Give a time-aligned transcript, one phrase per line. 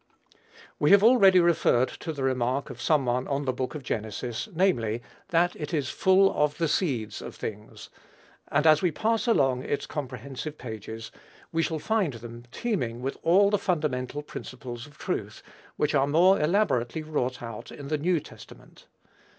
[0.79, 4.49] We have already referred to the remark of some one on the book of Genesis,
[4.51, 7.91] namely, that it is "full of the seeds of things;"
[8.47, 11.11] and as we pass along its comprehensive pages,
[11.51, 15.43] we shall find them teeming with all the fundamental principles of truth,
[15.77, 18.87] which are more elaborately wrought out in the New Testament.